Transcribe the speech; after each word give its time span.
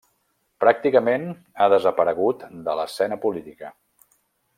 Pràcticament 0.63 1.27
ha 1.59 1.67
desaparegut 1.75 2.47
de 2.69 2.77
l'escena 2.81 3.19
política. 3.27 3.71